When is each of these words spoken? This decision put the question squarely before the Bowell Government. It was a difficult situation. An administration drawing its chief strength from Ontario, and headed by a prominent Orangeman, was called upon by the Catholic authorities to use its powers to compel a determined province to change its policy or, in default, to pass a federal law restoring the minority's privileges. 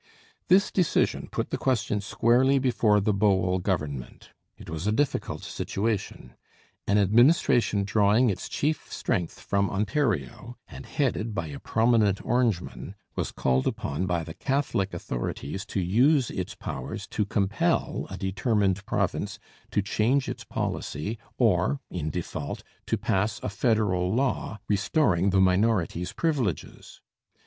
This 0.47 0.71
decision 0.71 1.29
put 1.31 1.51
the 1.51 1.59
question 1.59 2.01
squarely 2.01 2.57
before 2.57 2.99
the 2.99 3.13
Bowell 3.13 3.59
Government. 3.59 4.31
It 4.57 4.67
was 4.67 4.87
a 4.87 4.91
difficult 4.91 5.43
situation. 5.43 6.33
An 6.87 6.97
administration 6.97 7.83
drawing 7.83 8.27
its 8.31 8.49
chief 8.49 8.91
strength 8.91 9.39
from 9.39 9.69
Ontario, 9.69 10.57
and 10.67 10.87
headed 10.87 11.35
by 11.35 11.49
a 11.49 11.59
prominent 11.59 12.19
Orangeman, 12.25 12.95
was 13.15 13.31
called 13.31 13.67
upon 13.67 14.07
by 14.07 14.23
the 14.23 14.33
Catholic 14.33 14.91
authorities 14.91 15.67
to 15.67 15.79
use 15.79 16.31
its 16.31 16.55
powers 16.55 17.05
to 17.09 17.23
compel 17.23 18.07
a 18.09 18.17
determined 18.17 18.83
province 18.87 19.37
to 19.69 19.83
change 19.83 20.27
its 20.27 20.43
policy 20.43 21.19
or, 21.37 21.79
in 21.91 22.09
default, 22.09 22.63
to 22.87 22.97
pass 22.97 23.39
a 23.43 23.49
federal 23.49 24.11
law 24.11 24.57
restoring 24.67 25.29
the 25.29 25.39
minority's 25.39 26.11
privileges. 26.11 27.01